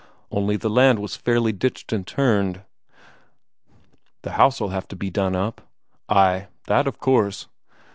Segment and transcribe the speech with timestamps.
[0.31, 2.63] "Only the land was fairly ditched and turned."
[4.23, 5.61] "The house'd have to be done up."
[6.09, 7.47] "Ay, that of course.